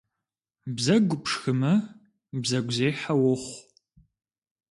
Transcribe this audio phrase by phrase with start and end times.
[0.75, 1.73] Бзэгу пшхымэ
[2.41, 3.61] бзэгузехьэ уохъу.